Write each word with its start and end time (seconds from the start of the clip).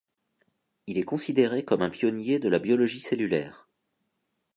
Il 0.87 0.97
est 0.97 1.03
considéré 1.03 1.63
comme 1.63 1.83
un 1.83 1.91
pionnier 1.91 2.39
de 2.39 2.49
la 2.49 2.57
biologie 2.57 3.01
cellulaire. 3.01 3.69